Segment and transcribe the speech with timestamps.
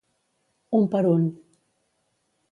[0.77, 1.27] Un per un.